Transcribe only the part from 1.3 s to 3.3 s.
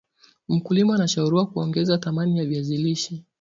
kuongeza dhamani ya viazi lishe